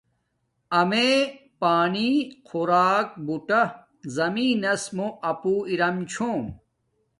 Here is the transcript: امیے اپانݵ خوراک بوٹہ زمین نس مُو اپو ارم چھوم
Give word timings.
امیے 0.79 1.15
اپانݵ 1.23 2.09
خوراک 2.47 3.07
بوٹہ 3.25 3.61
زمین 4.15 4.55
نس 4.61 4.83
مُو 4.95 5.07
اپو 5.29 5.53
ارم 5.71 5.97
چھوم 6.11 6.41